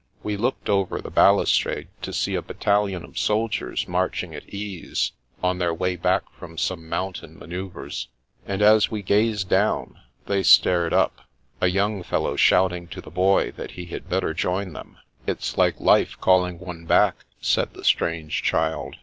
We 0.23 0.35
looked 0.35 0.67
over 0.67 0.99
the 0.99 1.11
bal 1.11 1.39
ustrade 1.41 1.87
to 2.01 2.11
see 2.11 2.33
a 2.33 2.41
battalion 2.41 3.03
of 3.03 3.19
soldiers 3.19 3.87
marching 3.87 4.33
at 4.33 4.49
ease, 4.49 5.11
on 5.43 5.59
their 5.59 5.75
way 5.75 5.95
back 5.95 6.23
from 6.39 6.57
some 6.57 6.89
mountain 6.89 7.37
ma 7.37 7.45
noeuvres, 7.45 8.07
and 8.47 8.63
as 8.63 8.89
we 8.89 9.03
gazed 9.03 9.47
down, 9.47 9.99
they 10.25 10.41
stared 10.41 10.91
up, 10.91 11.27
a 11.61 11.67
young 11.67 12.01
fellow 12.01 12.35
shouting 12.35 12.87
to 12.87 12.99
the 13.01 13.11
Boy 13.11 13.51
that 13.51 13.73
he 13.73 13.85
had 13.85 14.09
better 14.09 14.33
join 14.33 14.73
them." 14.73 14.97
It's 15.27 15.55
like 15.55 15.79
life 15.79 16.17
calling 16.19 16.57
one 16.57 16.85
back," 16.85 17.23
said 17.39 17.75
the 17.75 17.83
strange 17.83 18.41
child. 18.41 18.95